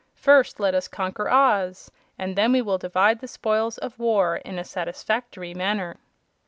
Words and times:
First 0.15 0.59
let 0.59 0.73
us 0.73 0.87
conquer 0.87 1.29
Oz, 1.29 1.91
and 2.17 2.35
then 2.35 2.53
we 2.53 2.61
will 2.63 2.79
divide 2.79 3.19
the 3.21 3.27
spoils 3.27 3.77
of 3.77 3.99
war 3.99 4.37
in 4.37 4.57
a 4.57 4.63
satisfactory 4.63 5.53
manner." 5.53 5.97